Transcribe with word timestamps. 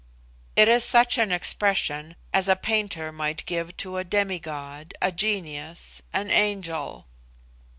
It 0.55 0.67
is 0.67 0.83
such 0.83 1.19
an 1.19 1.31
expression 1.31 2.15
as 2.33 2.49
a 2.49 2.55
painter 2.55 3.11
might 3.11 3.45
give 3.45 3.77
to 3.77 3.97
a 3.97 4.03
demi 4.03 4.39
god, 4.39 4.95
a 4.99 5.11
genius, 5.11 6.01
an 6.11 6.31
angel. 6.31 7.05